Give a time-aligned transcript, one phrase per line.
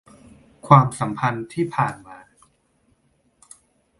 [0.67, 2.17] ความสัมพันธ์ที่ผ่านมา